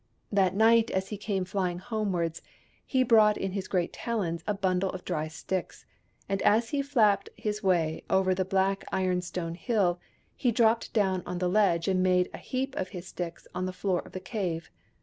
That 0.31 0.55
night 0.55 0.89
as 0.89 1.09
he 1.09 1.15
came 1.17 1.45
flying 1.45 1.77
homewards, 1.77 2.41
he 2.87 3.03
brought 3.03 3.37
in 3.37 3.51
his 3.51 3.67
great 3.67 3.93
talons 3.93 4.43
a 4.47 4.55
bundle 4.55 4.89
of 4.89 5.05
dry 5.05 5.27
sticks, 5.27 5.85
and 6.27 6.41
as 6.41 6.69
he 6.71 6.81
flapped 6.81 7.29
his 7.37 7.61
way 7.61 8.03
over 8.09 8.33
the 8.33 8.43
black 8.43 8.83
iron 8.91 9.21
stone 9.21 9.53
hill, 9.53 9.99
he 10.35 10.51
dropped 10.51 10.91
down 10.93 11.21
on 11.27 11.37
the 11.37 11.47
ledge 11.47 11.87
and 11.87 12.01
made 12.01 12.31
a 12.33 12.39
heap 12.39 12.75
of 12.77 12.87
his 12.89 13.05
sticks 13.05 13.47
on 13.53 13.67
the 13.67 13.73
floor 13.73 13.99
of 14.01 14.13
the 14.13 14.19
cave. 14.19 14.71